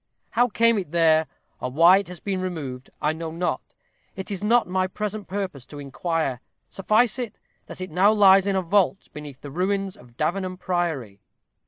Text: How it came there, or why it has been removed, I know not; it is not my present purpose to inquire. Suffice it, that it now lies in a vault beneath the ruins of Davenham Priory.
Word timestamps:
How 0.31 0.47
it 0.47 0.55
came 0.55 0.83
there, 0.89 1.27
or 1.59 1.69
why 1.71 1.99
it 1.99 2.07
has 2.07 2.19
been 2.19 2.41
removed, 2.41 2.89
I 3.03 3.13
know 3.13 3.29
not; 3.29 3.61
it 4.15 4.31
is 4.31 4.43
not 4.43 4.67
my 4.67 4.87
present 4.87 5.27
purpose 5.27 5.63
to 5.67 5.77
inquire. 5.77 6.41
Suffice 6.71 7.19
it, 7.19 7.35
that 7.67 7.81
it 7.81 7.91
now 7.91 8.11
lies 8.11 8.47
in 8.47 8.55
a 8.55 8.63
vault 8.63 9.09
beneath 9.13 9.41
the 9.41 9.51
ruins 9.51 9.95
of 9.95 10.17
Davenham 10.17 10.57
Priory. 10.57 11.19